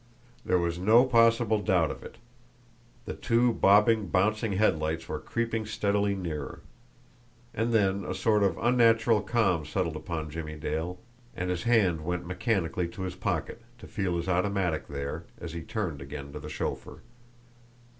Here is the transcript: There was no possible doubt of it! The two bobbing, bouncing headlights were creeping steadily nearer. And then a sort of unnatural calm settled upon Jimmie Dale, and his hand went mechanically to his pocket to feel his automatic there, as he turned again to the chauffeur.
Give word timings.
There 0.43 0.57
was 0.57 0.79
no 0.79 1.05
possible 1.05 1.59
doubt 1.61 1.91
of 1.91 2.01
it! 2.01 2.17
The 3.05 3.13
two 3.13 3.53
bobbing, 3.53 4.07
bouncing 4.07 4.53
headlights 4.53 5.07
were 5.07 5.19
creeping 5.19 5.67
steadily 5.67 6.15
nearer. 6.15 6.61
And 7.53 7.71
then 7.71 8.03
a 8.03 8.15
sort 8.15 8.41
of 8.41 8.57
unnatural 8.57 9.21
calm 9.21 9.63
settled 9.63 9.95
upon 9.95 10.31
Jimmie 10.31 10.55
Dale, 10.57 10.97
and 11.35 11.51
his 11.51 11.61
hand 11.69 12.01
went 12.03 12.25
mechanically 12.25 12.87
to 12.87 13.03
his 13.03 13.13
pocket 13.13 13.61
to 13.77 13.85
feel 13.85 14.17
his 14.17 14.27
automatic 14.27 14.87
there, 14.87 15.25
as 15.39 15.53
he 15.53 15.61
turned 15.61 16.01
again 16.01 16.33
to 16.33 16.39
the 16.39 16.49
chauffeur. 16.49 17.01